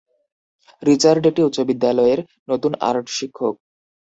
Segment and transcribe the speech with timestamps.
[0.83, 2.19] Richard একটি উচ্চ বিদ্যালয়ের
[2.47, 3.55] নতুন আর্ট শিক্ষক।